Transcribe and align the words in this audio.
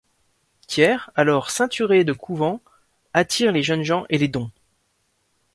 Thiers, 0.67 1.11
alors 1.13 1.51
ceinturée 1.51 2.03
de 2.03 2.11
couvents, 2.11 2.59
attire 3.13 3.51
les 3.51 3.61
jeunes 3.61 3.83
gens 3.83 4.07
et 4.09 4.17
les 4.17 4.29
dons. 4.29 4.49